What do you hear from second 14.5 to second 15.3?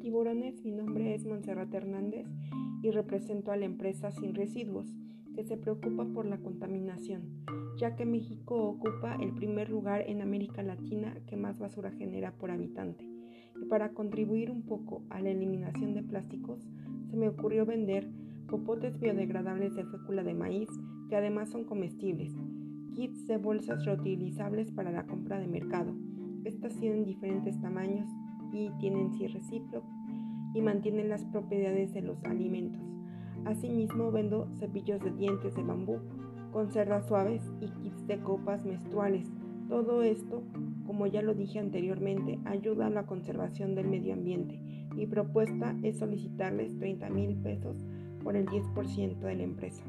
un poco a la